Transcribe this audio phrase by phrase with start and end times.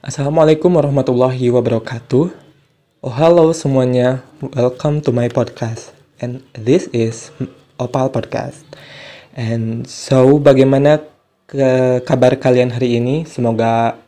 [0.00, 2.32] Assalamualaikum warahmatullahi wabarakatuh.
[3.04, 5.92] Oh halo semuanya, welcome to my podcast.
[6.24, 7.28] And this is
[7.76, 8.64] Opal Podcast.
[9.36, 11.04] And so bagaimana
[11.44, 13.28] ke kabar kalian hari ini?
[13.28, 14.00] Semoga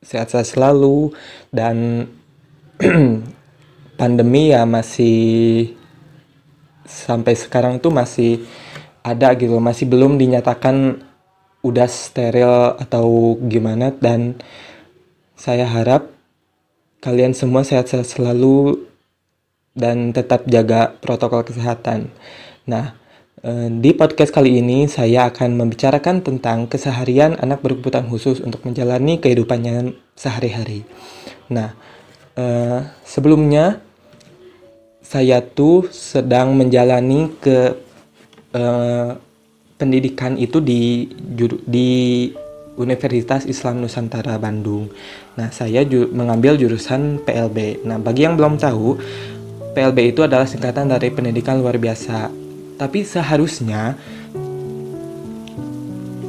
[0.00, 1.12] sehat-sehat selalu
[1.52, 2.08] dan
[4.00, 5.76] pandemi ya masih
[6.88, 8.48] sampai sekarang tuh masih
[9.04, 11.04] ada gitu, masih belum dinyatakan
[11.60, 14.40] udah steril atau gimana dan
[15.40, 16.12] saya harap
[17.00, 18.84] kalian semua sehat-sehat selalu
[19.72, 22.12] dan tetap jaga protokol kesehatan.
[22.68, 22.92] Nah,
[23.40, 29.16] eh, di podcast kali ini saya akan membicarakan tentang keseharian anak berkebutuhan khusus untuk menjalani
[29.16, 30.84] kehidupannya sehari-hari.
[31.48, 31.72] Nah,
[32.36, 33.80] eh, sebelumnya
[35.00, 37.80] saya tuh sedang menjalani ke
[38.52, 39.10] eh,
[39.80, 41.08] pendidikan itu di
[41.64, 41.90] di
[42.78, 44.92] Universitas Islam Nusantara Bandung.
[45.34, 47.82] Nah, saya ju mengambil jurusan PLB.
[47.82, 48.98] Nah, bagi yang belum tahu,
[49.74, 52.30] PLB itu adalah singkatan dari pendidikan luar biasa.
[52.78, 53.94] Tapi seharusnya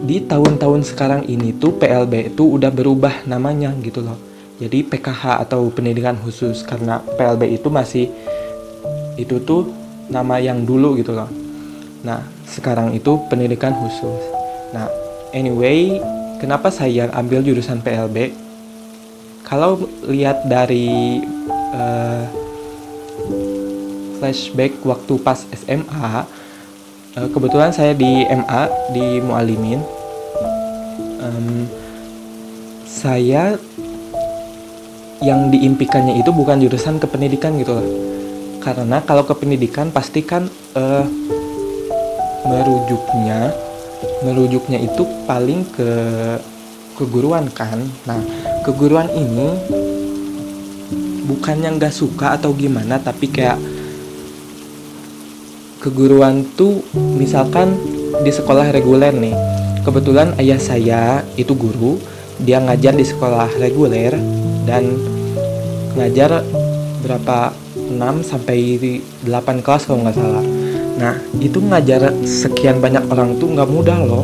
[0.02, 4.18] di tahun-tahun sekarang ini tuh PLB itu udah berubah namanya gitu loh.
[4.62, 8.10] Jadi PKH atau pendidikan khusus karena PLB itu masih
[9.18, 9.70] itu tuh
[10.10, 11.30] nama yang dulu gitu loh.
[12.02, 14.22] Nah, sekarang itu pendidikan khusus.
[14.74, 14.90] Nah,
[15.34, 16.02] anyway,
[16.42, 18.34] kenapa saya ambil jurusan PLB?
[19.46, 21.22] Kalau lihat dari
[21.78, 22.26] uh,
[24.18, 26.26] flashback waktu pas SMA, uh,
[27.22, 29.86] eh, kebetulan saya di MA di Mualimin.
[31.22, 31.70] Um,
[32.90, 33.62] saya
[35.22, 37.88] yang diimpikannya itu bukan jurusan kependidikan gitu loh.
[38.62, 41.06] Karena kalau kependidikan pasti kan uh,
[42.50, 43.54] merujuknya
[44.26, 45.92] merujuknya itu paling ke
[46.98, 47.82] keguruan kan.
[48.06, 48.22] Nah
[48.66, 49.58] keguruan ini
[51.26, 53.58] bukannya nggak suka atau gimana tapi kayak
[55.82, 57.78] keguruan tuh misalkan
[58.22, 59.34] di sekolah reguler nih.
[59.82, 61.98] Kebetulan ayah saya itu guru
[62.38, 64.14] dia ngajar di sekolah reguler
[64.70, 64.94] dan
[65.98, 66.46] ngajar
[67.02, 67.54] berapa
[67.92, 68.78] 6 sampai
[69.26, 70.61] 8 kelas kalau nggak salah
[71.02, 74.22] Nah, itu ngajar sekian banyak orang tuh nggak mudah loh.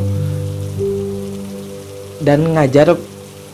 [2.21, 2.93] Dan ngajar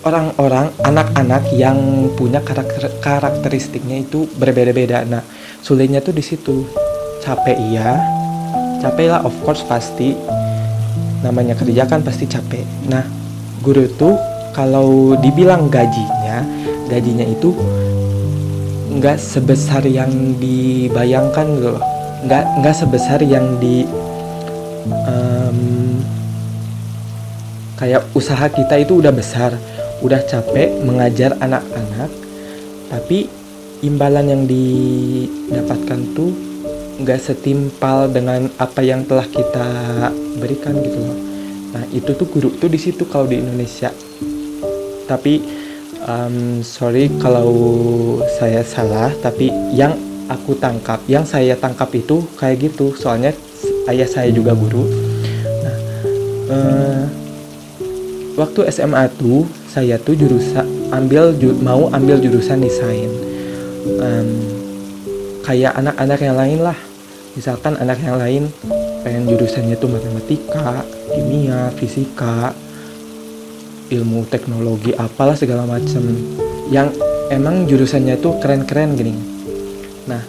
[0.04, 5.08] orang-orang, anak-anak yang punya karakter karakteristiknya itu berbeda-beda.
[5.08, 5.24] Nah,
[5.64, 6.68] sulitnya tuh di situ.
[7.24, 7.96] Capek iya,
[8.84, 10.20] capek lah of course pasti.
[11.24, 12.92] Namanya kerja kan pasti capek.
[12.92, 13.08] Nah,
[13.64, 14.20] guru tuh
[14.52, 16.44] kalau dibilang gajinya,
[16.92, 17.56] gajinya itu
[19.00, 21.93] nggak sebesar yang dibayangkan loh
[22.24, 23.84] nggak nggak sebesar yang di
[25.08, 26.00] um,
[27.76, 29.56] kayak usaha kita itu udah besar
[30.04, 32.12] udah capek mengajar anak-anak
[32.92, 33.28] tapi
[33.84, 36.32] imbalan yang didapatkan tuh
[37.04, 39.68] nggak setimpal dengan apa yang telah kita
[40.38, 41.18] berikan gitu loh.
[41.74, 43.90] Nah itu tuh guru tuh di situ kalau di Indonesia.
[45.10, 45.42] Tapi
[46.06, 47.50] um, sorry kalau
[48.40, 49.98] saya salah tapi yang
[50.34, 52.98] aku tangkap yang saya tangkap itu kayak gitu.
[52.98, 53.32] Soalnya
[53.88, 54.90] ayah saya juga guru.
[55.62, 55.78] Nah
[56.50, 57.04] uh,
[58.36, 63.10] waktu SMA tuh saya tuh jurusan ambil ju, mau ambil jurusan desain.
[64.00, 64.30] Um,
[65.46, 66.78] kayak anak-anak yang lain lah.
[67.34, 68.44] Misalkan anak yang lain
[69.04, 72.56] pengen jurusannya tuh matematika kimia fisika
[73.92, 76.02] ilmu teknologi apalah segala macam
[76.72, 76.88] yang
[77.28, 79.33] emang jurusannya tuh keren-keren gini
[80.10, 80.24] Nah,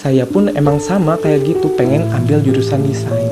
[0.00, 3.28] saya pun emang sama kayak gitu, pengen ambil jurusan desain.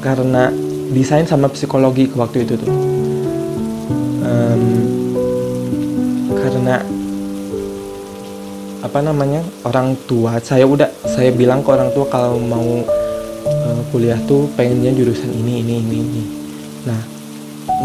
[0.00, 0.50] Karena
[0.90, 2.72] desain sama psikologi waktu itu tuh.
[4.24, 4.64] Um,
[6.34, 6.82] karena
[8.80, 12.80] apa namanya orang tua saya udah saya bilang ke orang tua kalau mau
[13.44, 16.22] uh, kuliah tuh pengennya jurusan ini ini ini ini
[16.88, 17.00] nah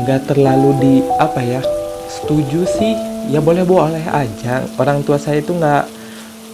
[0.01, 1.61] nggak terlalu di apa ya
[2.07, 4.65] setuju sih ya boleh boleh aja.
[4.77, 5.85] Orang tua saya itu nggak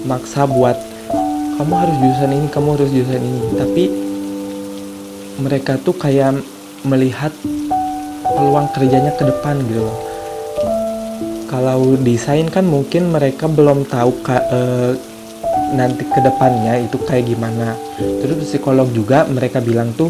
[0.07, 0.75] maksa buat
[1.61, 3.41] kamu harus jurusan ini kamu harus jurusan ini.
[3.59, 3.83] Tapi
[5.41, 6.41] mereka tuh kayak
[6.85, 7.29] melihat
[8.25, 9.97] peluang kerjanya ke depan gitu loh.
[11.51, 14.59] Kalau desain kan mungkin mereka belum tahu ka, e,
[15.75, 17.75] nanti ke depannya itu kayak gimana.
[17.99, 20.09] Terus psikolog juga mereka bilang tuh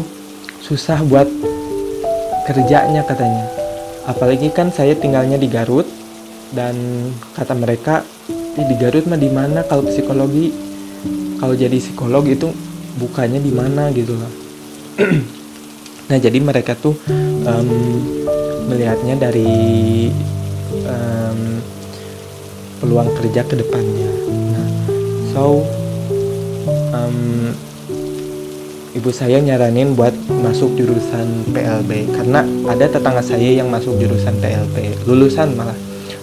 [0.62, 1.26] susah buat
[2.46, 3.44] kerjanya katanya.
[4.06, 5.86] Apalagi kan saya tinggalnya di Garut
[6.52, 6.76] dan
[7.32, 8.04] kata mereka
[8.52, 10.52] di Garut mah di mana kalau psikologi?
[11.40, 12.52] Kalau jadi psikolog itu
[13.00, 14.32] bukannya di mana gitu loh.
[16.02, 17.68] Nah jadi mereka tuh um,
[18.68, 20.12] melihatnya dari
[20.84, 21.40] um,
[22.84, 24.12] peluang kerja ke depannya.
[24.52, 24.68] Nah,
[25.32, 25.64] so
[26.92, 27.56] um,
[28.92, 35.08] ibu saya nyaranin buat masuk jurusan PLB karena ada tetangga saya yang masuk jurusan PLB,
[35.08, 35.78] lulusan malah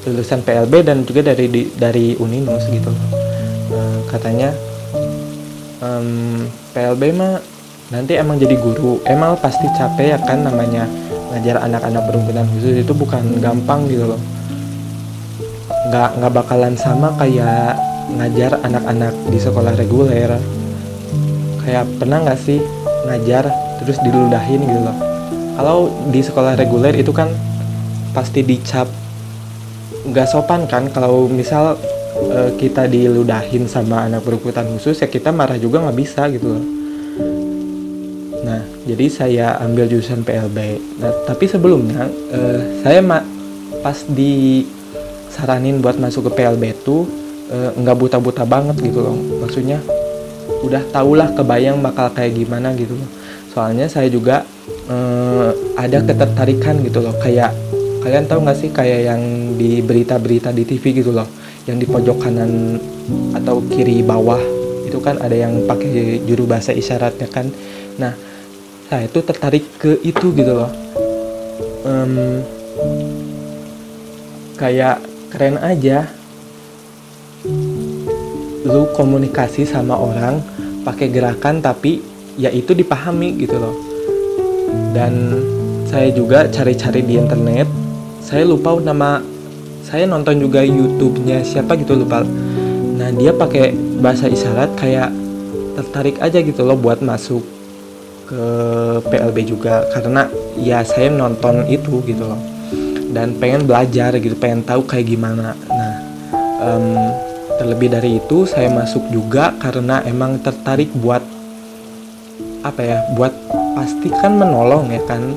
[0.07, 2.91] lulusan PLB dan juga dari di, dari Uninus gitu.
[3.69, 4.55] Uh, katanya
[5.83, 7.41] um, PLB mah
[7.89, 10.85] nanti emang jadi guru, emang pasti capek ya kan namanya
[11.33, 12.75] ngajar anak-anak berkebutuhan khusus.
[12.85, 14.21] Itu bukan gampang gitu loh.
[15.89, 17.75] Nggak nggak bakalan sama kayak
[18.13, 20.37] ngajar anak-anak di sekolah reguler.
[21.65, 22.61] Kayak pernah nggak sih
[23.05, 23.49] ngajar
[23.83, 24.97] terus diludahin gitu loh?
[25.59, 27.27] Kalau di sekolah reguler itu kan
[28.15, 28.87] pasti dicap
[30.07, 31.75] nggak sopan kan kalau misal
[32.15, 36.63] e, kita diludahin sama anak berkebutuhan khusus ya kita marah juga nggak bisa gitu loh.
[38.47, 40.57] Nah jadi saya ambil jurusan PLB
[41.03, 42.39] nah tapi sebelumnya e,
[42.83, 43.19] saya ma
[43.79, 47.03] pas disaranin buat masuk ke PLB itu
[47.51, 49.17] e, nggak buta-buta banget gitu loh.
[49.43, 49.83] Maksudnya
[50.63, 53.09] udah tahulah kebayang bakal kayak gimana gitu loh.
[53.53, 54.43] Soalnya saya juga
[54.89, 55.49] eh,
[55.79, 57.15] ada ketertarikan gitu loh.
[57.17, 57.55] Kayak
[57.99, 59.21] kalian tahu nggak sih kayak yang
[59.59, 61.27] di berita-berita di TV gitu loh?
[61.67, 62.79] Yang di pojok kanan
[63.35, 64.39] atau kiri bawah
[64.87, 67.51] itu kan ada yang pakai juru bahasa isyaratnya kan?
[67.99, 68.15] Nah
[68.89, 70.71] saya itu tertarik ke itu gitu loh.
[71.85, 72.41] Um,
[74.57, 76.07] kayak keren aja.
[78.65, 80.43] Lu komunikasi sama orang
[80.83, 82.03] pakai gerakan tapi
[82.35, 83.75] ya itu dipahami gitu loh.
[84.91, 85.37] Dan
[85.89, 87.78] saya juga cari-cari di internet
[88.29, 89.25] saya lupa nama
[89.81, 92.21] saya nonton juga YouTube-nya siapa gitu lupa.
[92.93, 95.09] Nah dia pakai bahasa isyarat kayak
[95.73, 97.41] tertarik aja gitu loh buat masuk
[98.29, 98.43] ke
[99.09, 99.81] PLB juga.
[99.89, 100.29] Karena
[100.61, 102.37] ya saya nonton itu gitu loh.
[103.09, 105.57] Dan pengen belajar gitu pengen tahu kayak gimana.
[105.65, 105.93] Nah
[106.61, 106.85] um,
[107.57, 111.25] terlebih dari itu saya masuk juga karena emang tertarik buat
[112.61, 113.33] apa ya buat
[113.73, 115.33] pasti kan menolong ya kan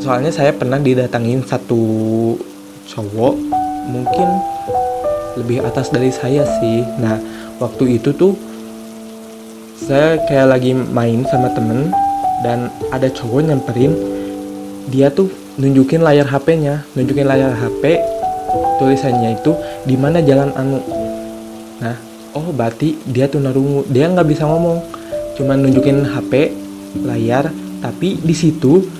[0.00, 1.80] soalnya saya pernah didatangin satu
[2.88, 3.34] cowok
[3.92, 4.28] mungkin
[5.36, 6.82] lebih atas dari saya sih.
[6.98, 7.20] Nah
[7.60, 8.34] waktu itu tuh
[9.76, 11.92] saya kayak lagi main sama temen
[12.40, 13.92] dan ada cowok nyamperin.
[14.88, 15.28] Dia tuh
[15.60, 18.00] nunjukin layar HP-nya nunjukin layar HP
[18.80, 19.52] tulisannya itu
[19.84, 20.80] di mana jalan anu.
[21.84, 21.96] Nah
[22.32, 24.80] oh berarti dia tuh narungu dia nggak bisa ngomong.
[25.36, 26.56] Cuma nunjukin HP
[27.04, 28.99] layar tapi di situ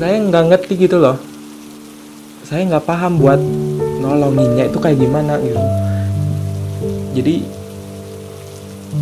[0.00, 1.16] saya nggak ngerti gitu loh.
[2.46, 3.38] Saya nggak paham buat
[4.00, 5.60] nolonginnya itu kayak gimana gitu.
[7.14, 7.34] Jadi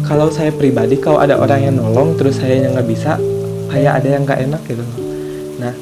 [0.05, 3.17] kalau saya pribadi kalau ada orang yang nolong terus saya yang nggak bisa
[3.73, 4.85] kayak ada yang nggak enak gitu.
[5.61, 5.73] Nah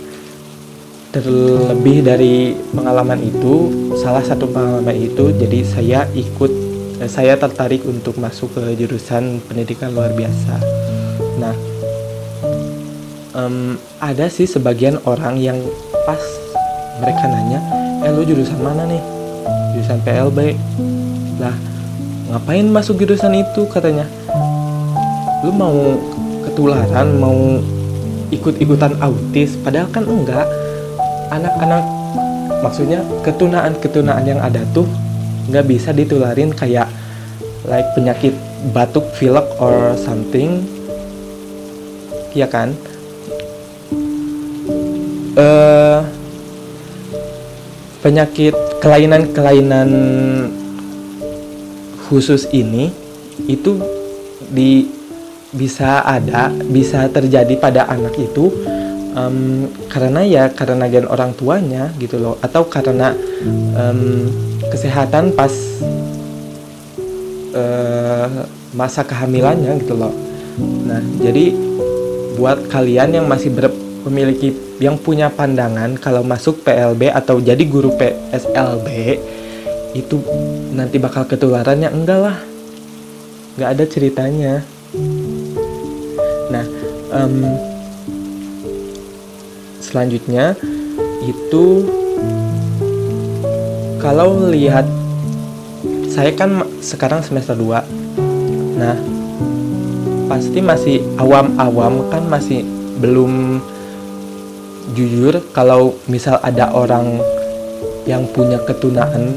[1.15, 6.53] terlebih dari pengalaman itu salah satu pengalaman itu jadi saya ikut
[7.01, 10.61] eh, saya tertarik untuk masuk ke jurusan pendidikan luar biasa.
[11.41, 11.76] Nah
[13.37, 15.61] um, ada sih sebagian orang yang
[16.09, 16.19] pas
[16.99, 17.61] mereka nanya
[18.03, 19.03] eh lu jurusan mana nih?
[19.77, 20.57] Jurusan PLB
[21.37, 21.53] lah
[22.33, 23.69] ngapain masuk jurusan itu?
[23.69, 24.09] katanya.
[25.45, 26.01] Lu mau
[26.49, 27.61] ketularan mau
[28.33, 29.55] ikut-ikutan autis?
[29.61, 30.49] Padahal kan enggak.
[31.27, 31.85] Anak-anak
[32.63, 34.87] maksudnya ketunaan-ketunaan yang ada tuh
[35.51, 36.87] nggak bisa ditularin kayak
[37.67, 38.33] like penyakit
[38.73, 40.65] batuk pilek or something.
[42.37, 42.77] Ya kan
[45.37, 46.01] uh,
[48.01, 49.91] penyakit kelainan-kelainan
[52.09, 52.91] khusus ini
[53.47, 53.79] itu
[54.51, 54.89] di
[55.57, 58.53] bisa ada bisa terjadi pada anak itu
[59.17, 63.17] um, karena ya karena gen orang tuanya gitu loh atau karena
[63.75, 64.29] um,
[64.69, 65.53] kesehatan pas
[67.57, 68.29] uh,
[68.77, 70.13] masa kehamilannya gitu loh.
[70.61, 71.57] Nah jadi
[72.37, 73.73] buat kalian yang masih ber
[74.07, 79.19] memiliki yang punya pandangan kalau masuk PLB atau jadi guru PSLB
[79.97, 80.17] itu
[80.73, 82.39] nanti bakal ketularannya enggak lah.
[83.59, 84.55] Nggak ada ceritanya.
[86.53, 86.65] Nah
[87.11, 87.59] um,
[89.83, 90.55] selanjutnya
[91.25, 91.87] itu
[93.99, 94.87] kalau lihat
[96.13, 98.97] saya kan sekarang semester 2 nah
[100.31, 102.63] pasti masih awam-awam kan masih
[103.01, 103.63] belum
[104.95, 107.19] jujur kalau misal ada orang
[108.07, 109.35] yang punya ketunaan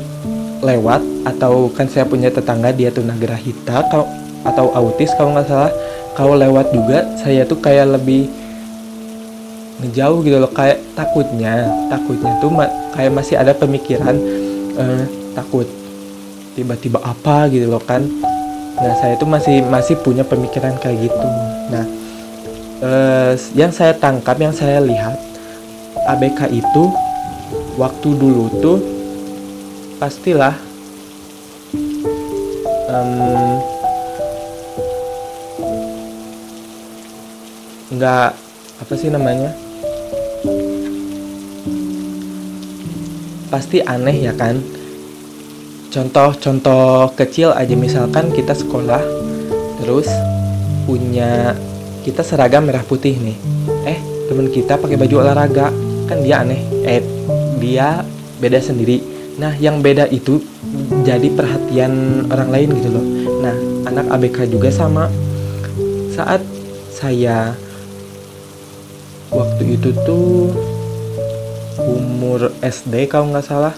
[0.62, 4.06] lewat atau kan saya punya tetangga dia tunagrahita kalau
[4.46, 5.72] atau autis kalau nggak salah
[6.14, 8.30] kalau lewat juga saya tuh kayak lebih
[9.80, 14.16] ngejauh gitu loh kayak takutnya takutnya tuh ma kayak masih ada pemikiran
[14.76, 15.04] uh,
[15.34, 15.66] takut
[16.54, 18.04] tiba-tiba apa gitu loh kan.
[18.80, 21.28] Nah saya tuh masih masih punya pemikiran kayak gitu.
[21.72, 21.86] Nah
[22.84, 25.29] uh, yang saya tangkap yang saya lihat
[26.10, 26.84] ABK itu
[27.78, 28.78] waktu dulu tuh
[30.00, 30.56] pastilah
[32.90, 33.60] um,
[37.90, 38.32] nggak
[38.80, 39.52] apa sih namanya
[43.50, 44.62] pasti aneh ya kan?
[45.90, 49.02] Contoh-contoh kecil aja misalkan kita sekolah
[49.82, 50.06] terus
[50.86, 51.58] punya
[52.06, 53.59] kita seragam merah putih nih
[54.40, 55.68] temen kita pakai baju olahraga.
[56.08, 56.64] Kan dia aneh.
[56.88, 57.04] Eh
[57.60, 58.08] dia
[58.40, 59.04] beda sendiri.
[59.36, 60.40] Nah yang beda itu
[61.04, 63.04] jadi perhatian orang lain gitu loh.
[63.44, 63.56] Nah
[63.92, 65.12] anak ABK juga sama.
[66.16, 66.40] Saat
[66.88, 67.52] saya
[69.28, 70.56] waktu itu tuh
[71.84, 73.76] umur SD kalau nggak salah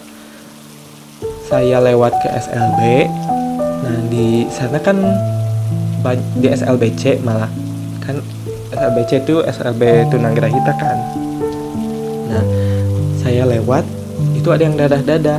[1.45, 3.05] saya lewat ke SLB
[3.81, 4.97] nah di sana kan
[6.37, 7.49] di SLBC malah.
[8.05, 8.21] Kan
[8.81, 10.97] SLBC itu SLB Tunanggrahita kan?
[12.33, 12.43] Nah
[13.21, 13.85] saya lewat
[14.33, 15.37] itu ada yang dadah-dadah.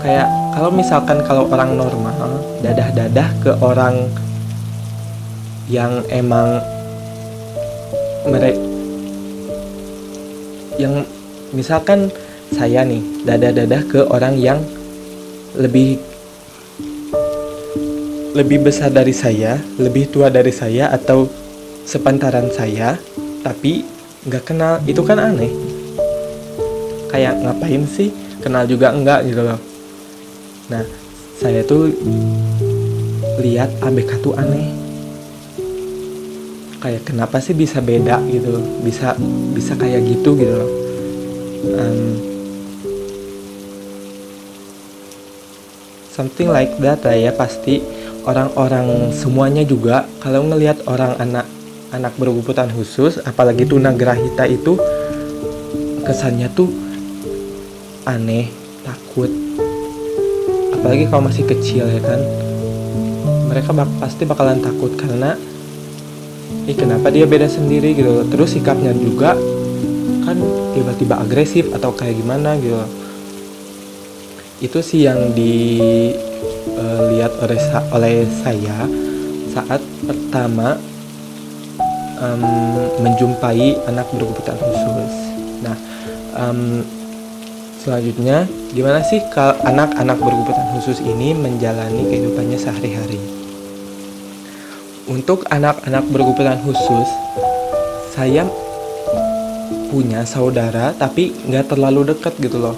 [0.00, 4.08] Kayak kalau misalkan kalau orang normal dadah-dadah ke orang
[5.68, 6.64] yang emang
[8.32, 8.56] mereka
[10.80, 11.04] yang
[11.52, 12.08] misalkan
[12.48, 14.56] saya nih dadah-dadah ke orang yang
[15.52, 16.00] lebih
[18.32, 21.43] lebih besar dari saya, lebih tua dari saya atau
[21.84, 22.96] sepantaran saya,
[23.44, 23.84] tapi
[24.24, 25.52] nggak kenal, itu kan aneh.
[27.12, 28.10] Kayak ngapain sih?
[28.40, 29.60] Kenal juga enggak gitu loh.
[30.68, 30.84] Nah,
[31.38, 31.92] saya tuh
[33.40, 34.72] lihat ABK tuh aneh.
[36.80, 39.16] Kayak kenapa sih bisa beda gitu, bisa
[39.56, 40.70] bisa kayak gitu gitu loh.
[41.64, 42.34] Um,
[46.14, 47.82] something like that lah ya pasti
[48.22, 51.53] orang-orang semuanya juga kalau ngelihat orang anak
[51.94, 54.74] anak berkebutuhan khusus apalagi tunagrahita itu
[56.02, 56.68] kesannya tuh
[58.04, 58.50] aneh
[58.82, 59.30] takut.
[60.74, 62.20] Apalagi kalau masih kecil ya kan?
[63.48, 65.38] Mereka bak pasti bakalan takut karena
[66.66, 67.96] ih kenapa dia beda sendiri?
[67.96, 68.26] gitu.
[68.28, 69.38] Terus sikapnya juga
[70.26, 70.36] kan
[70.76, 72.84] tiba-tiba agresif atau kayak gimana gitu.
[74.60, 77.58] Itu sih yang dilihat uh, oleh
[77.94, 78.90] oleh saya
[79.54, 80.76] saat pertama
[82.20, 82.42] um,
[83.00, 85.12] menjumpai anak berkebutuhan khusus.
[85.64, 85.76] Nah,
[86.36, 86.82] um,
[87.80, 93.20] selanjutnya gimana sih kalau anak-anak berkebutuhan khusus ini menjalani kehidupannya sehari-hari?
[95.04, 97.08] Untuk anak-anak berkebutuhan khusus,
[98.14, 98.48] saya
[99.94, 102.74] punya saudara tapi nggak terlalu dekat gitu loh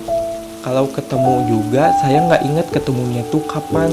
[0.61, 3.89] kalau ketemu juga saya nggak inget ketemunya tuh kapan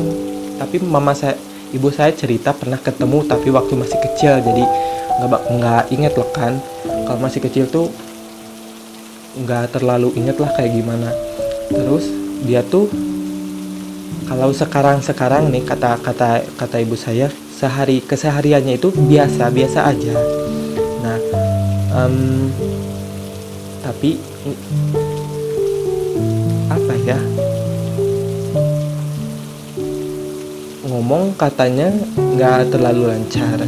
[0.59, 1.39] tapi mama saya
[1.71, 4.63] ibu saya cerita pernah ketemu tapi waktu masih kecil jadi
[5.22, 6.58] nggak nggak inget loh kan.
[7.05, 7.91] Kalau masih kecil tuh
[9.34, 11.10] nggak terlalu inget lah kayak gimana.
[11.70, 12.05] Terus
[12.46, 12.89] dia tuh
[14.29, 20.15] kalau sekarang sekarang nih kata kata kata ibu saya sehari kesehariannya itu biasa biasa aja.
[21.03, 21.17] Nah
[21.93, 22.50] um,
[23.84, 24.17] tapi
[26.72, 27.20] apa ya?
[30.88, 33.60] Ngomong katanya nggak terlalu lancar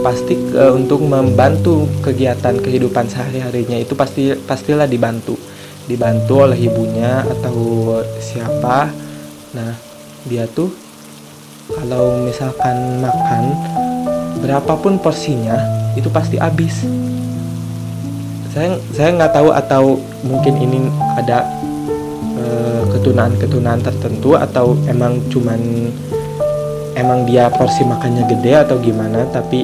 [0.00, 5.36] pasti uh, untuk membantu kegiatan kehidupan sehari-harinya itu pasti pastilah dibantu.
[5.86, 7.56] Dibantu oleh ibunya atau
[8.18, 8.90] siapa.
[9.54, 9.72] Nah
[10.26, 10.72] dia tuh
[11.70, 13.54] kalau misalkan makan
[14.42, 15.56] berapapun porsinya
[15.94, 16.82] itu pasti habis.
[18.50, 19.84] Saya saya nggak tahu atau
[20.26, 21.44] mungkin ini ada
[23.06, 25.60] ketunaan-ketunaan tertentu atau emang cuman
[26.98, 29.62] emang dia porsi makannya gede atau gimana tapi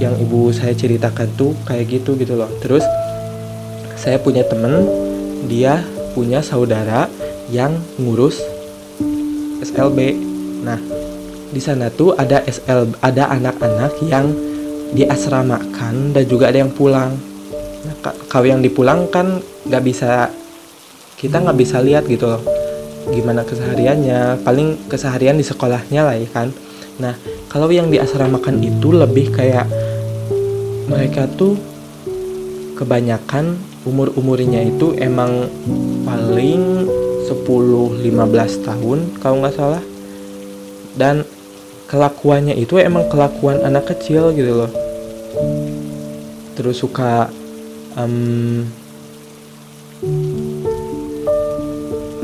[0.00, 2.48] yang ibu saya ceritakan tuh kayak gitu gitu loh.
[2.64, 2.84] Terus
[4.00, 4.88] saya punya temen
[5.44, 5.84] dia
[6.16, 7.06] punya saudara
[7.52, 8.40] yang ngurus
[9.60, 10.16] SLB
[10.60, 10.80] nah
[11.50, 14.30] di sana tuh ada SL ada anak-anak yang
[14.94, 17.14] diasramakan dan juga ada yang pulang.
[17.86, 17.94] Nah,
[18.26, 20.30] kalau yang dipulangkan nggak bisa
[21.18, 22.42] kita nggak bisa lihat gitu loh.
[23.10, 24.42] Gimana kesehariannya?
[24.46, 26.48] Paling keseharian di sekolahnya lah ya kan.
[27.02, 27.14] Nah
[27.50, 29.66] kalau yang di asrama makan itu lebih kayak
[30.86, 31.58] mereka tuh
[32.78, 35.50] kebanyakan umur umurnya itu emang
[36.06, 36.86] paling
[37.26, 38.06] 10-15
[38.62, 39.82] tahun kalau nggak salah.
[40.94, 41.26] Dan
[41.90, 44.70] kelakuannya itu emang kelakuan anak kecil gitu loh.
[46.54, 47.34] Terus suka
[47.98, 48.62] um,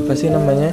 [0.07, 0.71] apa sih namanya?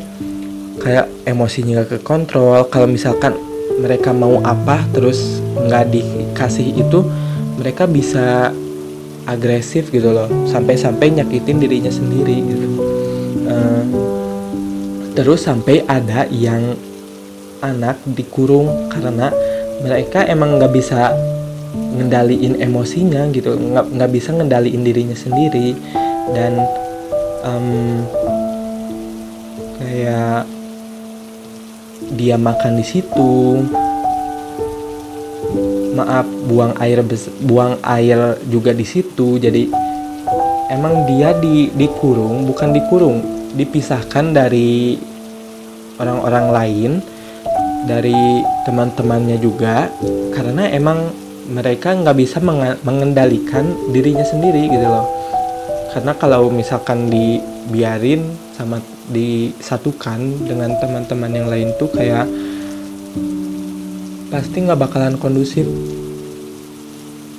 [0.78, 2.66] Kayak emosinya gak kekontrol.
[2.70, 3.34] Kalau misalkan
[3.78, 7.02] mereka mau apa terus nggak dikasih itu
[7.58, 8.50] mereka bisa
[9.24, 10.28] agresif gitu loh.
[10.48, 12.68] Sampai-sampai nyakitin dirinya sendiri gitu.
[13.44, 13.84] Uh,
[15.16, 16.76] terus sampai ada yang
[17.64, 19.32] anak dikurung karena
[19.80, 21.14] mereka emang nggak bisa
[21.74, 23.56] ngendaliin emosinya gitu.
[23.56, 25.72] Nggak nggak bisa ngendaliin dirinya sendiri.
[26.34, 26.60] Dan
[27.44, 28.04] um,
[29.80, 30.48] kayak
[32.14, 33.62] dia makan di situ.
[35.94, 37.00] Maaf buang air
[37.46, 39.38] buang air juga di situ.
[39.38, 39.70] Jadi
[40.70, 43.18] emang dia di dikurung bukan dikurung.
[43.54, 44.98] Dipisahkan dari
[46.02, 46.92] orang-orang lain
[47.86, 49.86] dari teman-temannya juga.
[50.34, 52.40] Karena emang mereka nggak bisa
[52.82, 55.06] mengendalikan dirinya sendiri gitu loh.
[55.94, 58.26] Karena kalau misalkan dibiarin
[58.58, 58.82] sama
[59.12, 62.24] disatukan dengan teman-teman yang lain tuh kayak
[64.32, 65.68] pasti nggak bakalan kondusif.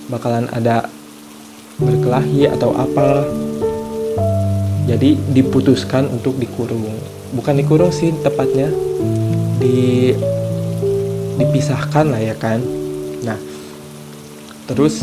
[0.05, 0.86] Bakalan ada
[1.81, 3.25] berkelahi atau apa
[4.86, 6.86] jadi diputuskan untuk dikurung.
[7.34, 8.69] Bukan dikurung sih tepatnya
[9.57, 10.13] di
[11.36, 12.62] dipisahkan lah ya kan.
[13.25, 13.39] Nah
[14.69, 15.01] terus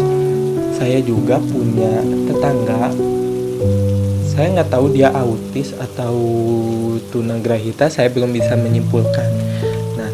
[0.79, 2.91] saya juga punya tetangga
[4.33, 6.17] saya nggak tahu dia autis atau
[7.13, 9.29] tunagrahita saya belum bisa menyimpulkan.
[9.93, 10.13] Nah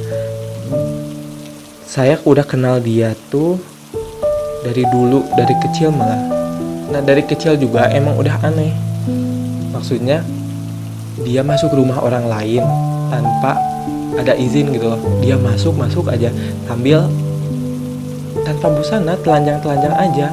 [1.86, 3.62] saya udah kenal dia tuh
[4.66, 6.18] dari dulu dari kecil malah.
[6.90, 8.74] Nah dari kecil juga emang udah aneh.
[9.70, 10.26] Maksudnya
[11.22, 12.66] dia masuk rumah orang lain
[13.14, 13.54] tanpa
[14.18, 15.00] ada izin gitu loh.
[15.22, 16.34] Dia masuk masuk aja
[16.66, 17.06] sambil
[18.42, 20.26] tanpa busana telanjang telanjang aja.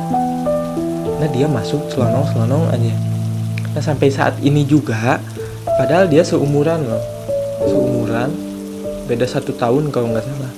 [1.22, 3.15] Nah dia masuk selonong selonong aja
[3.76, 5.20] Nah sampai saat ini juga,
[5.76, 7.04] padahal dia seumuran loh,
[7.68, 8.32] seumuran,
[9.04, 10.54] beda satu tahun kalau nggak salah.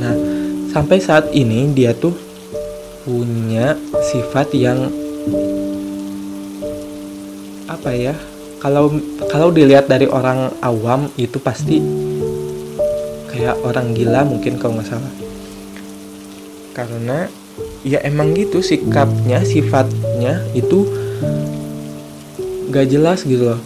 [0.00, 0.14] Nah
[0.72, 2.16] sampai saat ini dia tuh
[3.04, 4.88] punya sifat yang
[7.68, 8.16] apa ya?
[8.64, 8.88] Kalau
[9.28, 11.84] kalau dilihat dari orang awam itu pasti
[13.28, 15.12] kayak orang gila mungkin kalau nggak salah.
[16.72, 17.28] Karena
[17.84, 20.88] ya emang gitu sikapnya, sifatnya itu
[22.70, 23.60] gak jelas gitu loh.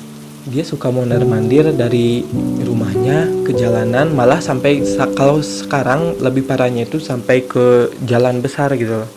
[0.45, 2.21] Dia suka mondar mandir dari
[2.61, 4.85] rumahnya ke jalanan malah sampai
[5.17, 9.11] kalau sekarang lebih parahnya itu sampai ke jalan besar gitu loh.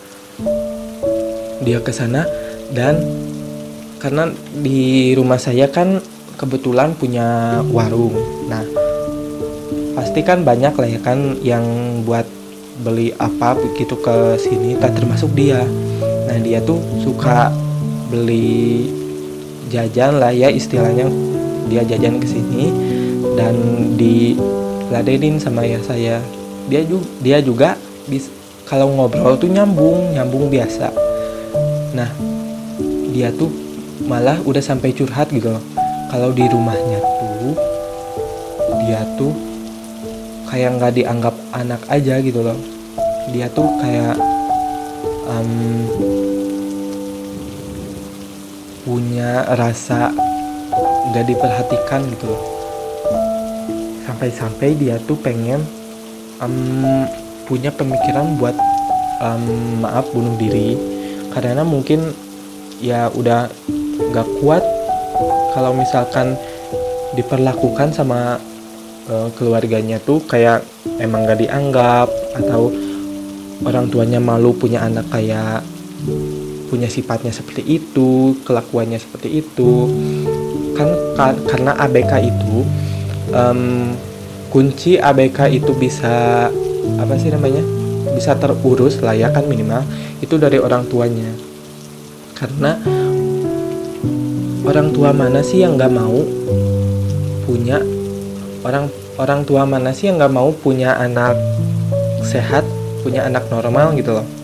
[1.67, 2.23] Dia ke sana
[2.71, 3.03] dan
[3.99, 4.31] karena
[4.63, 5.99] di rumah saya kan
[6.39, 8.15] kebetulan punya warung.
[8.47, 8.63] Nah
[9.99, 11.65] pasti kan banyak lah ya kan yang
[12.07, 12.23] buat
[12.87, 15.59] beli apa begitu ke sini tak termasuk dia.
[16.29, 17.51] Nah dia tuh suka
[18.07, 18.87] beli
[19.67, 21.07] jajan lah ya istilahnya.
[21.67, 22.71] Dia jajan ke sini
[23.35, 23.55] dan
[23.99, 26.23] diladenin sama ya saya.
[26.71, 27.69] Dia juga dia juga
[28.07, 28.31] bis,
[28.63, 30.91] kalau ngobrol tuh nyambung nyambung biasa.
[31.91, 32.07] Nah
[33.11, 33.51] dia tuh
[34.07, 35.63] malah udah sampai curhat gitu loh.
[36.07, 37.51] Kalau di rumahnya tuh
[38.87, 39.35] dia tuh
[40.47, 42.55] kayak nggak dianggap anak aja gitu loh.
[43.35, 44.15] Dia tuh kayak
[45.27, 45.51] um,
[48.87, 50.15] punya rasa
[51.11, 52.31] gak diperhatikan gitu
[54.07, 55.59] sampai-sampai dia tuh pengen
[56.39, 57.03] um,
[57.45, 58.55] punya pemikiran buat
[59.21, 60.73] um, maaf bunuh diri.
[61.31, 62.15] Karena mungkin
[62.81, 63.51] ya udah
[64.15, 64.63] gak kuat
[65.53, 66.33] kalau misalkan
[67.13, 68.41] diperlakukan sama
[69.09, 70.65] uh, keluarganya tuh kayak
[70.97, 72.73] emang gak dianggap atau
[73.65, 75.61] orang tuanya malu punya anak kayak
[76.67, 79.87] punya sifatnya seperti itu, kelakuannya seperti itu.
[80.75, 82.55] Kan ka, karena ABK itu
[83.33, 83.95] um,
[84.53, 86.47] kunci ABK itu bisa
[86.99, 87.63] apa sih namanya?
[88.07, 89.85] bisa terurus lah ya kan minimal
[90.23, 91.29] itu dari orang tuanya.
[92.33, 92.77] Karena
[94.65, 96.17] orang tua mana sih yang nggak mau
[97.45, 97.77] punya
[98.65, 98.89] orang
[99.21, 101.37] orang tua mana sih yang nggak mau punya anak
[102.25, 102.65] sehat,
[103.05, 104.36] punya anak normal gitu loh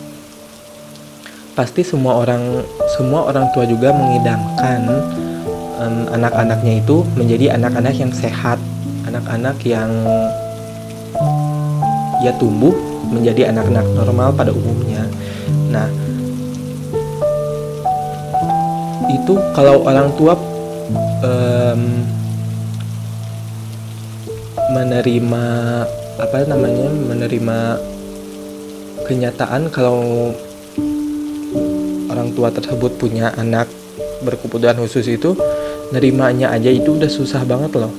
[1.54, 2.66] pasti semua orang
[2.98, 4.89] semua orang tua juga mengidamkan
[5.78, 8.58] um, anak-anaknya itu menjadi anak-anak yang sehat,
[9.06, 9.89] anak-anak yang
[12.26, 12.74] ya tumbuh
[13.12, 15.06] menjadi anak-anak normal pada umumnya.
[15.70, 15.89] Nah,
[19.13, 20.34] itu kalau orang tua
[21.22, 21.82] um,
[24.74, 25.46] menerima
[26.18, 27.58] apa namanya menerima
[29.06, 30.32] kenyataan kalau
[32.24, 33.68] orang tua tersebut punya anak
[34.24, 35.36] berkebutuhan khusus itu
[35.92, 37.92] nerimanya aja itu udah susah banget loh.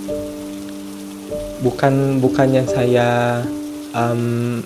[1.61, 3.41] Bukan bukannya saya
[3.93, 4.65] um,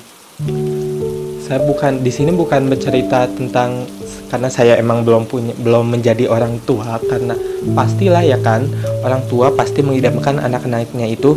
[1.42, 3.83] saya bukan di sini bukan bercerita tentang
[4.31, 7.35] karena saya emang belum punya belum menjadi orang tua karena
[7.75, 8.71] pastilah ya kan
[9.03, 11.35] orang tua pasti mengidamkan anak-anaknya itu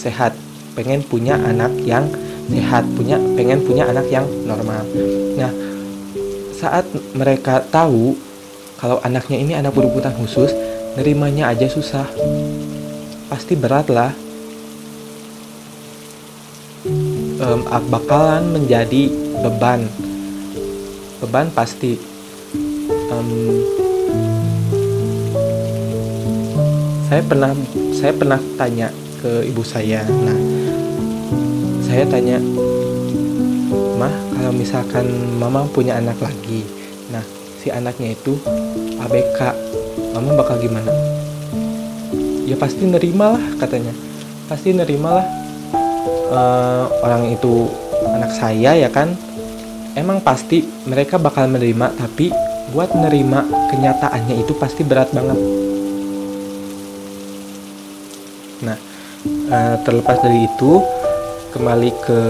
[0.00, 0.32] sehat.
[0.72, 2.08] Pengen punya anak yang
[2.48, 4.86] sehat punya pengen punya anak yang normal.
[5.36, 5.67] Nah
[6.58, 8.18] saat mereka tahu
[8.82, 10.50] kalau anaknya ini anak berkebutuhan khusus
[10.98, 12.06] nerimanya aja susah.
[13.30, 14.10] Pasti berat lah
[17.38, 19.06] um, bakalan menjadi
[19.46, 19.86] beban.
[21.22, 21.94] Beban pasti.
[23.08, 23.30] Um,
[27.08, 27.52] saya pernah
[27.94, 28.90] saya pernah tanya
[29.22, 30.02] ke ibu saya.
[30.04, 30.38] Nah
[31.86, 32.36] saya tanya
[34.06, 35.10] kalau misalkan
[35.42, 36.62] mama punya anak lagi
[37.10, 37.26] nah
[37.58, 38.38] si anaknya itu
[39.02, 39.68] ABK
[40.18, 40.90] mama bakal gimana?
[42.48, 43.94] Ya pasti nerima lah katanya.
[44.50, 45.26] Pasti nerima lah.
[46.28, 47.70] Uh, orang itu
[48.02, 49.14] anak saya ya kan?
[49.94, 52.34] Emang pasti mereka bakal menerima tapi
[52.74, 55.38] buat menerima kenyataannya itu pasti berat banget.
[58.66, 58.78] Nah
[59.54, 60.82] uh, terlepas dari itu
[61.54, 62.20] kembali ke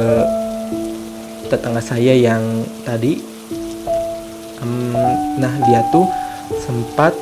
[1.48, 3.24] tetangga saya yang tadi.
[4.60, 4.92] Um,
[5.38, 6.04] nah dia tuh
[6.66, 7.14] sempat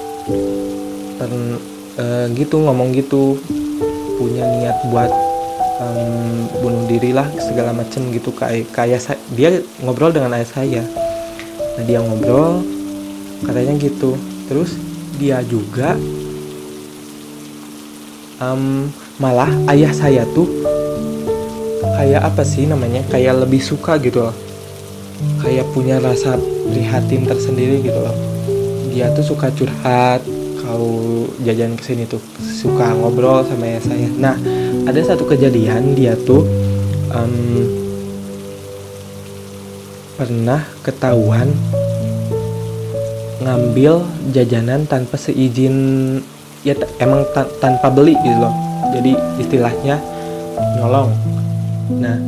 [1.21, 1.31] ter,
[2.01, 3.37] uh, gitu ngomong gitu
[4.17, 5.13] punya niat buat
[5.81, 9.01] um, bunuh diri lah segala macem gitu kayak kayak
[9.37, 10.83] dia ngobrol dengan ayah saya.
[11.77, 12.65] Nah dia ngobrol
[13.45, 14.17] katanya gitu.
[14.49, 14.75] Terus
[15.21, 15.97] dia juga
[18.41, 18.89] um,
[19.21, 20.49] malah ayah saya tuh
[21.97, 23.01] kayak apa sih namanya?
[23.09, 24.37] Kayak lebih suka gitu loh.
[25.41, 26.37] Kayak punya rasa
[26.69, 28.17] prihatin tersendiri gitu loh.
[28.93, 30.21] Dia tuh suka curhat
[30.61, 34.09] kau jajan ke sini tuh suka ngobrol sama saya.
[34.19, 34.37] Nah
[34.85, 36.45] ada satu kejadian dia tuh
[37.15, 37.65] um,
[40.17, 41.53] pernah ketahuan
[43.41, 44.03] ngambil
[44.35, 45.77] jajanan tanpa seizin
[46.67, 48.55] ya emang ta tanpa beli gitu loh.
[48.91, 50.01] Jadi istilahnya
[50.81, 51.13] nyolong
[51.87, 52.19] nah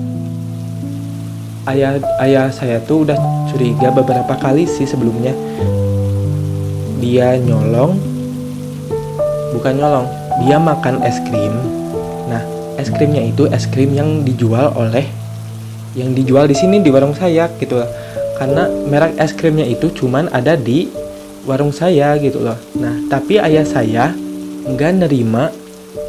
[1.68, 3.18] ayah ayah saya tuh udah
[3.50, 5.34] curiga beberapa kali sih sebelumnya.
[6.98, 7.98] Dia nyolong
[9.54, 10.06] bukan nyolong
[10.46, 11.78] dia makan es krim.
[12.78, 15.02] Es krimnya itu es krim yang dijual oleh
[15.98, 17.90] yang dijual di sini di warung saya gitu loh.
[18.38, 20.86] Karena merek es krimnya itu cuman ada di
[21.42, 22.54] warung saya gitu loh.
[22.78, 24.14] Nah tapi ayah saya
[24.62, 25.50] nggak nerima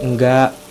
[0.05, 0.68] nggak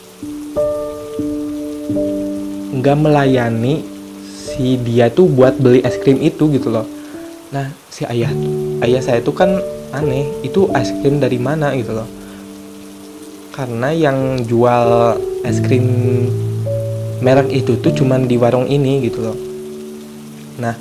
[2.79, 3.83] nggak melayani
[4.25, 6.87] si dia tuh buat beli es krim itu gitu loh.
[7.55, 8.31] Nah si ayah
[8.83, 9.61] ayah saya tuh kan
[9.93, 11.75] aneh itu es krim dari mana?
[11.77, 12.09] gitu loh.
[13.55, 15.87] Karena yang jual es krim
[17.19, 19.37] merek itu tuh cuman di warung ini gitu loh.
[20.63, 20.75] Nah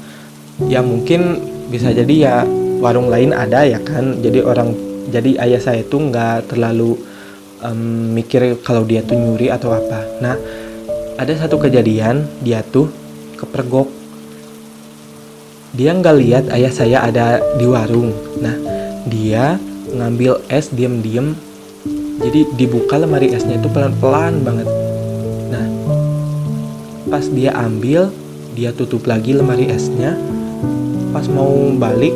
[0.70, 2.36] ya mungkin bisa jadi ya
[2.80, 4.22] warung lain ada ya kan.
[4.22, 4.74] Jadi orang
[5.10, 6.98] jadi ayah saya tuh nggak terlalu
[7.64, 10.06] um, mikir kalau dia tuh nyuri atau apa.
[10.22, 10.36] Nah
[11.18, 12.94] ada satu kejadian dia tuh
[13.42, 13.90] kepergok.
[15.74, 18.14] Dia nggak lihat ayah saya ada di warung.
[18.38, 18.54] Nah
[19.10, 19.58] dia
[19.90, 21.34] ngambil es diem-diem.
[22.22, 24.70] Jadi dibuka lemari esnya itu pelan-pelan banget.
[25.50, 25.66] Nah
[27.10, 28.14] pas dia ambil
[28.54, 30.14] dia tutup lagi lemari esnya.
[31.14, 32.14] Pas mau balik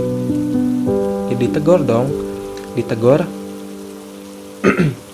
[1.34, 2.10] ya ditegur dong.
[2.78, 3.26] Ditegur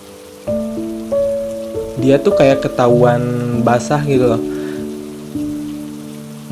[1.97, 3.21] dia tuh kayak ketahuan
[3.65, 4.41] basah gitu loh.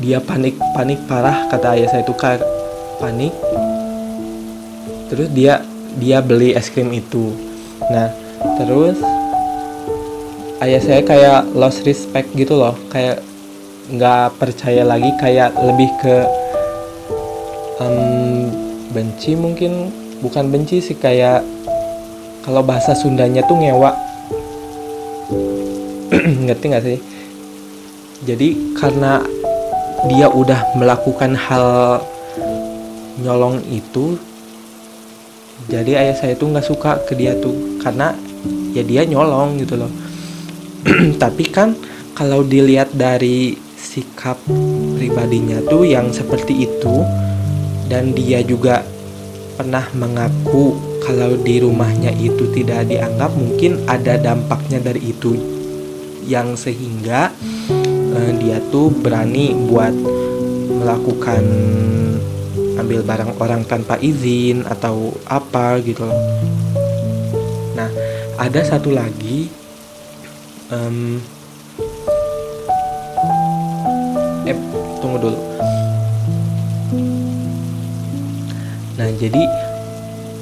[0.02, 2.42] Dia panik panik parah kata ayah saya itu kayak
[2.98, 3.32] panik.
[5.06, 5.62] Terus dia
[5.96, 7.30] dia beli es krim itu.
[7.88, 8.10] Nah
[8.58, 8.98] terus
[10.58, 12.74] ayah saya kayak lost respect gitu loh.
[12.90, 13.22] Kayak
[13.86, 16.16] nggak percaya lagi kayak lebih ke
[17.78, 18.50] um,
[18.90, 19.94] benci mungkin.
[20.16, 21.44] Bukan benci sih kayak
[22.42, 24.05] kalau bahasa Sundanya tuh ngewa
[26.46, 26.98] ngerti nggak sih?
[28.26, 29.20] Jadi karena
[30.06, 32.00] dia udah melakukan hal
[33.16, 34.20] nyolong itu
[35.66, 37.80] jadi ayah saya tuh nggak suka ke dia tuh.
[37.80, 38.12] Karena
[38.76, 39.90] ya dia nyolong gitu loh.
[41.22, 41.74] Tapi kan
[42.12, 44.36] kalau dilihat dari sikap
[44.96, 47.04] pribadinya tuh yang seperti itu
[47.88, 48.84] dan dia juga
[49.56, 55.55] pernah mengaku kalau di rumahnya itu tidak dianggap mungkin ada dampaknya dari itu
[56.26, 57.30] yang sehingga
[58.12, 59.94] uh, dia tuh berani buat
[60.76, 61.42] melakukan
[62.76, 66.20] ambil barang orang tanpa izin atau apa gitu loh.
[67.74, 67.88] Nah
[68.36, 69.48] ada satu lagi
[70.70, 71.18] um,
[74.44, 74.58] eh
[75.00, 75.38] tunggu dulu.
[78.96, 79.42] Nah jadi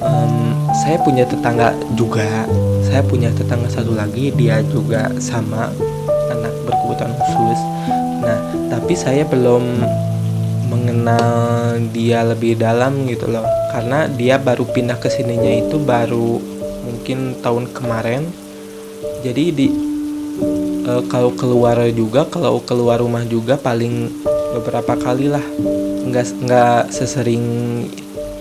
[0.03, 0.35] um,
[0.85, 2.45] saya punya tetangga juga
[2.95, 5.67] saya punya tetangga satu lagi dia juga sama
[6.31, 7.59] anak berkebutuhan khusus.
[8.23, 8.39] Nah
[8.71, 9.83] tapi saya belum
[10.71, 13.43] mengenal dia lebih dalam gitu loh.
[13.75, 16.39] Karena dia baru pindah ke sininya itu baru
[16.87, 18.31] mungkin tahun kemarin.
[19.27, 19.67] Jadi di
[20.87, 24.07] e, kalau keluar juga kalau keluar rumah juga paling
[24.55, 25.43] beberapa kali lah.
[26.07, 27.43] Nggak nggak sesering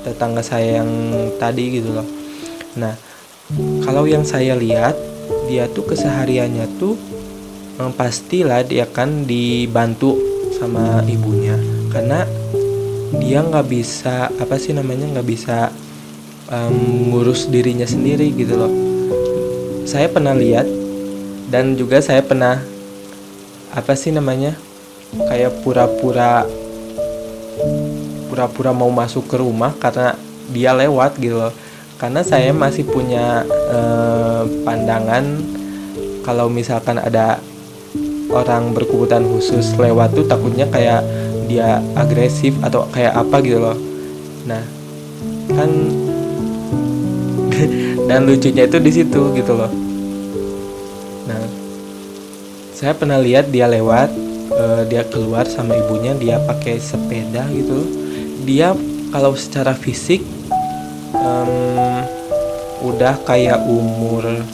[0.06, 0.90] tetangga saya yang
[1.42, 2.06] tadi gitu loh.
[2.78, 3.13] Nah
[3.84, 4.96] kalau yang saya lihat
[5.44, 6.96] dia tuh kesehariannya tuh
[7.76, 10.16] eh, pastilah dia kan dibantu
[10.56, 11.60] sama ibunya.
[11.92, 12.24] Karena
[13.20, 15.68] dia nggak bisa apa sih namanya nggak bisa
[16.48, 18.72] um, ngurus dirinya sendiri gitu loh.
[19.84, 20.64] Saya pernah lihat
[21.52, 22.64] dan juga saya pernah
[23.76, 24.56] apa sih namanya
[25.28, 26.48] kayak pura-pura
[28.26, 30.18] pura-pura mau masuk ke rumah karena
[30.50, 31.54] dia lewat gitu loh
[32.04, 35.24] karena saya masih punya eh, pandangan
[36.20, 37.40] kalau misalkan ada
[38.28, 41.00] orang berkebutuhan khusus lewat tuh takutnya kayak
[41.48, 43.72] dia agresif atau kayak apa gitu loh.
[44.44, 44.60] Nah
[45.48, 45.70] kan
[48.12, 49.72] dan lucunya itu di situ gitu loh.
[51.24, 51.40] Nah
[52.76, 54.12] saya pernah lihat dia lewat
[54.52, 57.80] uh, dia keluar sama ibunya dia pakai sepeda gitu
[58.44, 58.76] dia
[59.08, 60.20] kalau secara fisik
[61.16, 61.63] um,
[62.84, 64.44] udah kayak umur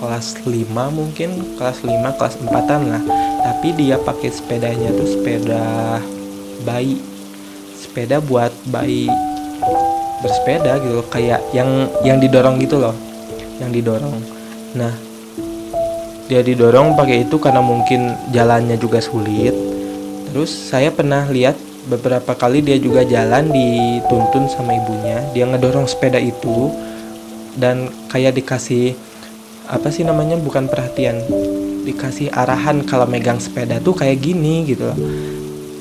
[0.00, 3.02] kelas 5 mungkin kelas 5 kelas 4an lah.
[3.40, 5.98] Tapi dia pakai sepedanya tuh sepeda
[6.68, 7.00] bayi.
[7.80, 9.08] Sepeda buat bayi
[10.20, 12.92] bersepeda gitu loh kayak yang yang didorong gitu loh
[13.56, 14.20] yang didorong.
[14.76, 14.92] Nah
[16.28, 19.56] dia didorong pakai itu karena mungkin jalannya juga sulit.
[20.30, 21.58] Terus saya pernah lihat
[21.90, 25.24] beberapa kali dia juga jalan dituntun sama ibunya.
[25.34, 26.70] Dia ngedorong sepeda itu
[27.58, 28.94] dan kayak dikasih
[29.70, 31.22] apa sih namanya bukan perhatian
[31.86, 34.98] dikasih arahan kalau megang sepeda tuh kayak gini gitu loh.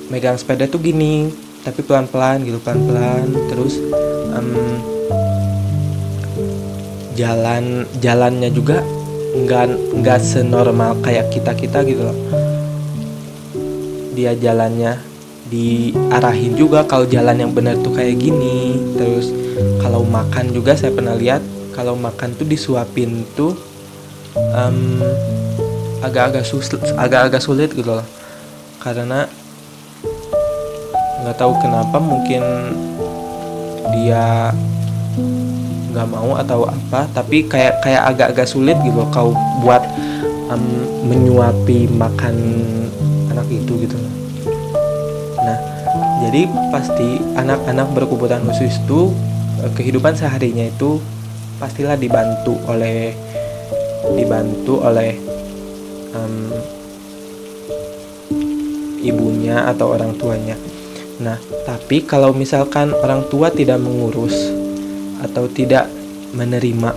[0.10, 1.29] Megang sepeda tuh gini
[1.60, 3.77] tapi pelan-pelan gitu pelan-pelan terus
[4.32, 4.79] um,
[7.19, 8.79] jalan jalannya juga
[9.36, 12.17] nggak nggak senormal kayak kita kita gitu loh.
[14.15, 14.97] Dia jalannya
[15.49, 18.79] diarahin juga kalau jalan yang benar tuh kayak gini.
[18.95, 19.29] Terus
[19.84, 21.43] kalau makan juga saya pernah lihat
[21.75, 23.53] kalau makan tuh disuapin tuh
[24.55, 25.01] um,
[26.01, 28.08] agak-agak sulit agak-agak sulit gitu loh.
[28.79, 29.27] Karena
[31.19, 32.43] nggak tahu kenapa mungkin
[33.91, 34.55] dia
[35.89, 39.82] nggak mau atau apa tapi kayak kayak agak-agak sulit gitu loh kau buat
[40.53, 42.36] um, menyuapi makan
[43.34, 43.97] anak itu gitu
[45.41, 45.60] nah
[46.23, 49.12] jadi pasti anak-anak berkebutuhan khusus itu
[49.65, 51.01] eh, kehidupan seharinya itu
[51.60, 53.12] pastilah dibantu oleh
[54.15, 55.12] dibantu oleh
[56.15, 56.50] um,
[59.04, 60.56] ibunya atau orang tuanya.
[61.19, 61.36] Nah,
[61.67, 64.36] tapi kalau misalkan orang tua tidak mengurus
[65.19, 65.91] atau tidak
[66.32, 66.95] menerima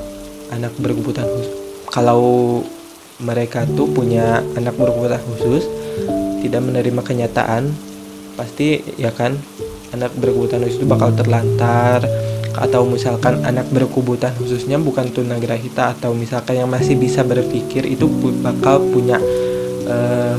[0.54, 1.50] anak berkebutuhan khusus,
[1.90, 2.62] kalau
[3.18, 5.66] mereka tuh punya anak berkebutuhan khusus,
[6.46, 7.74] tidak menerima kenyataan,
[8.38, 9.34] pasti ya kan
[9.90, 12.06] anak berkebutuhan khusus itu bakal terlantar
[12.52, 18.04] atau misalkan anak berkebutuhan khususnya bukan tunagrahita atau misalkan yang masih bisa berpikir itu
[18.44, 19.16] bakal punya
[19.88, 20.36] uh,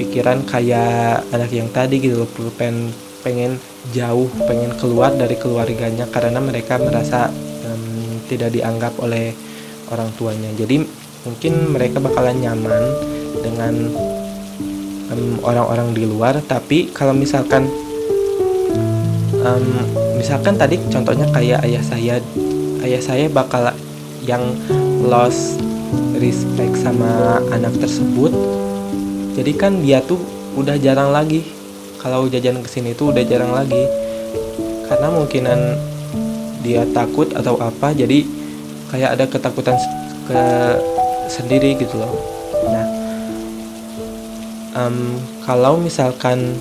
[0.00, 2.90] pikiran kayak anak yang tadi gitu loh pulpen
[3.22, 3.56] pengen
[3.94, 7.30] jauh pengen keluar dari keluarganya karena mereka merasa
[7.62, 9.30] um, tidak dianggap oleh
[9.92, 10.50] orang tuanya.
[10.56, 10.82] Jadi
[11.28, 12.82] mungkin mereka bakalan nyaman
[13.44, 13.74] dengan
[15.44, 16.40] orang-orang um, di luar.
[16.40, 17.68] Tapi kalau misalkan
[20.22, 22.22] misalkan tadi contohnya kayak ayah saya
[22.86, 23.74] ayah saya bakal
[24.22, 24.54] yang
[25.02, 25.58] lost
[26.22, 28.30] respect sama anak tersebut.
[29.34, 30.22] Jadi kan dia tuh
[30.54, 31.42] udah jarang lagi
[31.98, 33.82] kalau jajan ke sini tuh udah jarang lagi.
[34.86, 35.58] Karena mungkinan
[36.62, 38.22] dia takut atau apa jadi
[38.94, 39.74] kayak ada ketakutan
[40.30, 40.42] ke
[41.26, 42.14] sendiri gitu loh.
[42.70, 42.86] Nah
[44.78, 46.54] um, kalau misalkan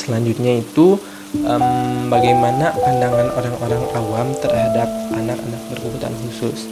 [0.00, 0.96] selanjutnya itu
[1.44, 6.64] um, bagaimana pandangan orang-orang awam terhadap anak-anak berkebutuhan khusus?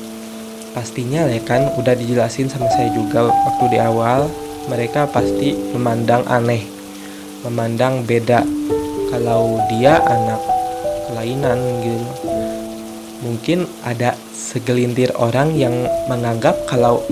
[0.73, 4.29] Pastinya ya kan udah dijelasin sama saya juga waktu di awal
[4.73, 6.65] mereka pasti memandang aneh
[7.45, 8.45] memandang beda.
[9.09, 10.41] Kalau dia anak
[11.09, 12.29] kelainan gitu
[13.19, 15.75] mungkin ada segelintir orang yang
[16.07, 17.03] menganggap kalau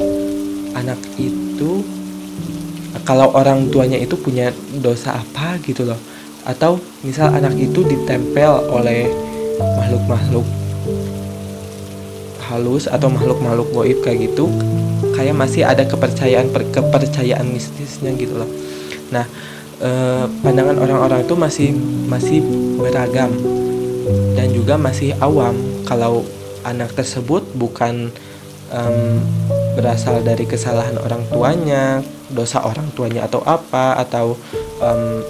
[0.79, 1.83] anak itu
[3.06, 4.50] kalau orang tuanya itu punya
[4.82, 5.98] dosa apa gitu loh.
[6.42, 9.06] Atau misal anak itu ditempel oleh
[9.78, 10.46] makhluk-makhluk
[12.46, 14.46] halus atau makhluk-makhluk goib kayak gitu
[15.18, 18.50] kayak masih ada kepercayaan kepercayaan mistisnya gitu loh.
[19.10, 19.26] Nah
[19.82, 21.74] eh, pandangan orang-orang itu masih
[22.06, 22.38] masih
[22.78, 23.34] beragam
[24.38, 25.58] dan juga masih awam.
[25.82, 26.22] Kalau
[26.66, 28.10] anak tersebut bukan
[28.74, 29.22] um,
[29.78, 34.34] berasal dari kesalahan orang tuanya dosa orang tuanya atau apa atau
[34.82, 35.22] um,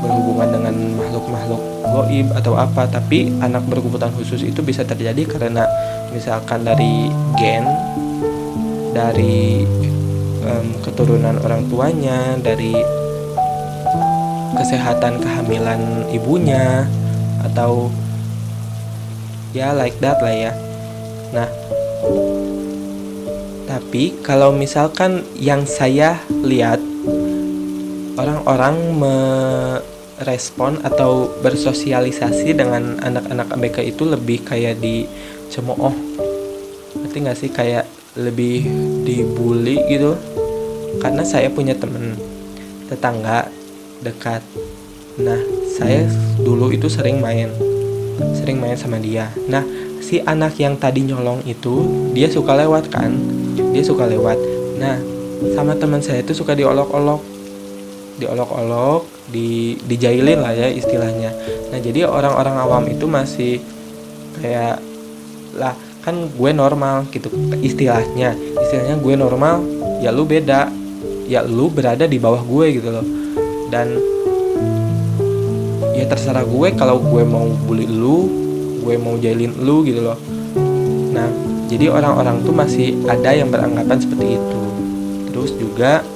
[0.00, 1.62] berhubungan dengan makhluk-makhluk
[1.92, 2.88] goib atau apa.
[2.88, 5.66] Tapi anak berkebutuhan khusus itu bisa terjadi karena
[6.12, 7.66] misalkan dari gen
[8.96, 9.68] dari
[10.46, 12.72] um, keturunan orang tuanya dari
[14.56, 16.88] kesehatan kehamilan ibunya
[17.44, 17.92] atau
[19.52, 20.52] ya like that lah ya.
[21.36, 21.48] Nah
[23.76, 26.80] tapi kalau misalkan yang saya lihat
[28.16, 35.04] orang-orang merespon atau bersosialisasi dengan anak-anak ABK itu lebih kayak di
[35.52, 35.92] cemooh.
[37.04, 37.52] Ngerti nggak sih?
[37.52, 37.84] Kayak
[38.16, 38.64] lebih
[39.04, 40.16] dibully gitu.
[41.04, 42.16] Karena saya punya temen
[42.88, 43.52] tetangga
[44.00, 44.40] dekat.
[45.20, 45.36] Nah
[45.76, 46.08] saya
[46.40, 47.52] dulu itu sering main.
[48.40, 49.28] Sering main sama dia.
[49.52, 49.60] Nah
[50.06, 51.82] si anak yang tadi nyolong itu
[52.14, 53.10] dia suka lewat kan?
[53.74, 54.38] Dia suka lewat.
[54.78, 55.02] Nah
[55.58, 57.18] sama teman saya itu suka diolok-olok.
[58.22, 61.34] Diolok-olok di dijailin lah ya istilahnya.
[61.74, 63.58] Nah jadi orang-orang awam itu masih
[64.38, 64.78] kayak
[65.58, 65.74] lah
[66.06, 67.26] kan gue normal gitu
[67.58, 68.38] istilahnya.
[68.38, 69.66] Istilahnya gue normal
[69.98, 70.70] ya lu beda.
[71.26, 73.02] Ya lu berada di bawah gue gitu loh.
[73.74, 73.98] Dan
[75.98, 78.45] ya terserah gue kalau gue mau bully lu
[78.86, 80.14] gue mau jailin lu gitu loh.
[81.10, 81.26] Nah
[81.66, 84.62] jadi orang-orang tuh masih ada yang beranggapan seperti itu.
[85.34, 86.06] Terus juga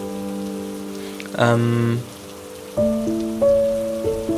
[1.35, 1.99] um,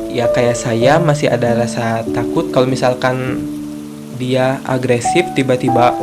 [0.09, 3.45] ya kayak saya masih ada rasa takut kalau misalkan
[4.17, 5.93] dia agresif tiba-tiba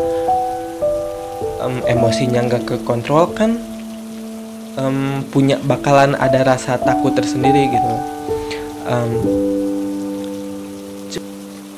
[1.62, 3.58] um, emosinya nggak ke kontrol kan
[4.78, 7.94] um, punya bakalan ada rasa takut tersendiri gitu.
[8.86, 9.10] Um,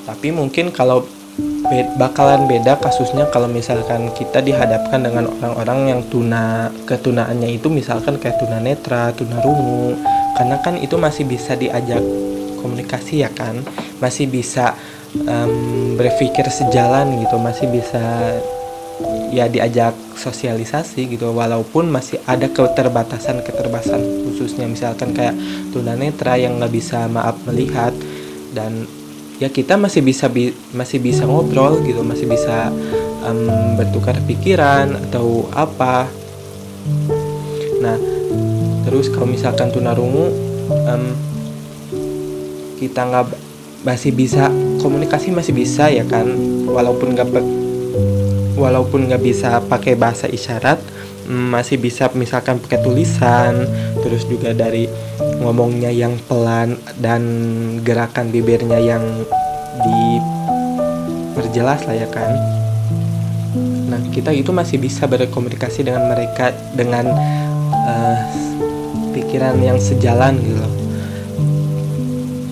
[0.03, 1.07] tapi mungkin kalau
[1.97, 8.37] bakalan beda kasusnya kalau misalkan kita dihadapkan dengan orang-orang yang tuna ketunaannya itu misalkan kayak
[8.43, 9.97] tuna netra, tuna rungu.
[10.37, 12.03] Karena kan itu masih bisa diajak
[12.61, 13.65] komunikasi ya kan?
[14.03, 14.77] Masih bisa
[15.25, 18.05] um, berpikir sejalan gitu masih bisa
[19.33, 21.33] ya diajak sosialisasi gitu.
[21.33, 25.37] Walaupun masih ada keterbatasan keterbatasan khususnya misalkan kayak
[25.73, 27.97] tunanetra yang nggak bisa maaf melihat
[28.53, 28.85] dan
[29.43, 32.71] ya kita masih bisa bi masih bisa ngobrol gitu masih bisa
[33.27, 36.07] um, bertukar pikiran atau apa.
[37.83, 37.99] Nah
[38.87, 40.31] terus kalau misalkan tunarungu
[40.71, 41.05] um,
[42.79, 43.35] kita nggak
[43.83, 44.47] masih bisa
[44.79, 46.31] komunikasi masih bisa ya kan?
[46.71, 47.35] Walaupun nggak
[48.55, 50.79] walaupun nggak bisa pakai bahasa isyarat
[51.29, 53.67] masih bisa misalkan pakai tulisan
[54.03, 54.89] terus juga dari
[55.43, 57.23] ngomongnya yang pelan dan
[57.83, 59.03] gerakan bibirnya yang
[61.33, 62.31] diperjelas lah ya kan.
[63.91, 67.11] Nah kita itu masih bisa berkomunikasi dengan mereka dengan
[67.87, 68.19] uh,
[69.13, 70.83] pikiran yang sejalan gitu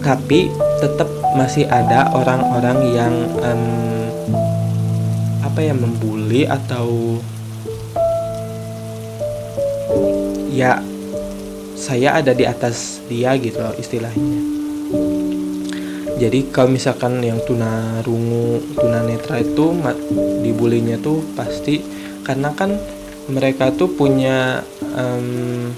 [0.00, 0.48] tapi
[0.80, 3.64] tetap masih ada orang-orang yang um,
[5.44, 7.20] apa ya membuli atau
[10.60, 10.76] ya
[11.72, 14.40] saya ada di atas dia gitu loh istilahnya.
[16.20, 19.72] Jadi kalau misalkan yang tuna rungu tuna netra itu
[20.44, 21.80] dibulinya tuh pasti
[22.28, 22.76] karena kan
[23.32, 24.60] mereka tuh punya
[24.92, 25.72] um,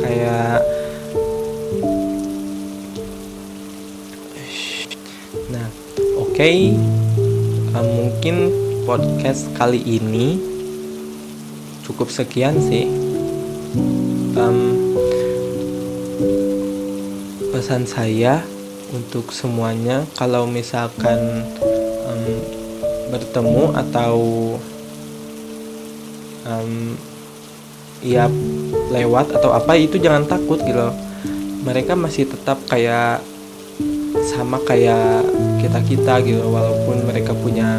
[0.00, 0.64] kayak
[5.52, 5.68] nah
[6.16, 6.32] oke.
[6.32, 6.72] Okay,
[7.76, 8.48] um, mungkin
[8.88, 10.40] podcast kali ini
[11.84, 13.11] cukup sekian sih
[14.36, 14.58] um,
[17.52, 18.44] pesan saya
[18.92, 21.48] untuk semuanya kalau misalkan
[22.04, 22.26] um,
[23.12, 24.16] bertemu atau
[26.48, 26.96] um,
[28.02, 28.26] ya
[28.90, 30.92] lewat atau apa itu jangan takut gitu.
[31.62, 33.22] Mereka masih tetap kayak
[34.26, 35.22] sama kayak
[35.62, 37.78] kita kita gitu walaupun mereka punya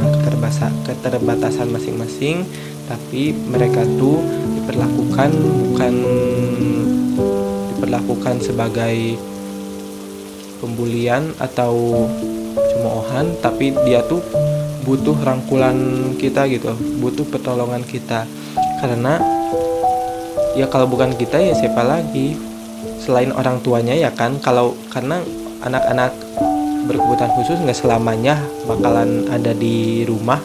[0.88, 2.48] keterbatasan masing-masing
[2.88, 4.24] tapi mereka tuh
[4.56, 5.94] diperlakukan bukan
[7.76, 9.20] diperlakukan sebagai
[10.64, 12.08] pembulian atau
[12.56, 14.24] cemoohan tapi dia tuh
[14.84, 18.28] butuh rangkulan kita gitu butuh pertolongan kita.
[18.84, 19.20] Karena
[20.60, 22.36] ya kalau bukan kita ya siapa lagi?
[23.00, 24.40] Selain orang tuanya ya kan?
[24.40, 25.24] Kalau karena
[25.64, 26.12] anak-anak
[26.86, 30.40] berkebutuhan khusus nggak selamanya bakalan ada di rumah.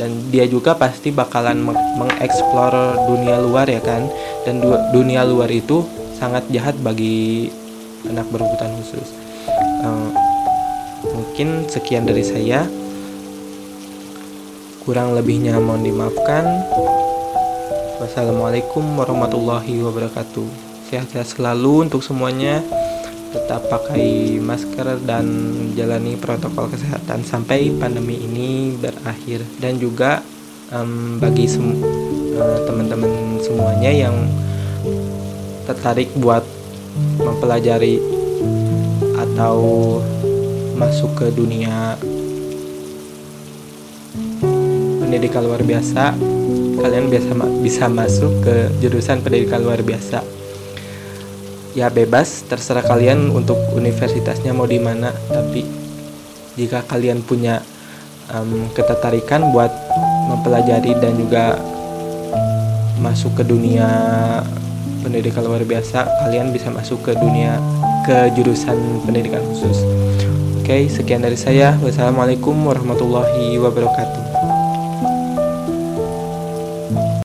[0.00, 1.60] Dan dia juga pasti bakalan
[2.00, 4.08] mengeksplor dunia luar ya kan?
[4.48, 4.64] Dan
[4.96, 5.84] dunia luar itu
[6.16, 7.52] sangat jahat bagi
[8.08, 9.12] anak berkebutuhan khusus.
[9.84, 10.08] Uh,
[11.12, 12.64] mungkin sekian dari saya.
[14.80, 16.64] Kurang lebihnya mohon dimaafkan.
[18.00, 20.48] Wassalamualaikum warahmatullahi wabarakatuh.
[20.88, 22.64] Sehat-sehat selalu untuk semuanya
[23.30, 25.26] tetap pakai masker dan
[25.78, 29.46] jalani protokol kesehatan sampai pandemi ini berakhir.
[29.62, 30.22] Dan juga
[30.74, 31.78] um, bagi sem
[32.34, 34.16] uh, teman-teman semuanya yang
[35.66, 36.42] tertarik buat
[37.22, 38.02] mempelajari
[39.14, 39.58] atau
[40.74, 41.94] masuk ke dunia
[44.98, 46.16] pendidikan luar biasa
[46.80, 50.39] kalian biasa bisa masuk ke jurusan pendidikan luar biasa
[51.74, 52.46] ya bebas.
[52.46, 55.12] Terserah kalian untuk universitasnya mau di mana.
[55.28, 55.62] Tapi
[56.58, 57.62] jika kalian punya
[58.34, 59.70] um, ketertarikan buat
[60.30, 61.58] mempelajari dan juga
[63.00, 63.88] masuk ke dunia
[65.00, 67.56] pendidikan luar biasa kalian bisa masuk ke dunia
[68.04, 68.76] ke jurusan
[69.08, 69.82] pendidikan khusus.
[70.60, 71.74] Oke sekian dari saya.
[71.80, 74.29] Wassalamualaikum warahmatullahi wabarakatuh